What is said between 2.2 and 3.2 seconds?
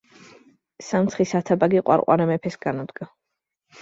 მეფეს განუდგა.